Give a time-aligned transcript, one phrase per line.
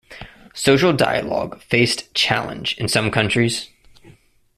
[0.55, 3.69] Social dialogue faced challenge in some countries.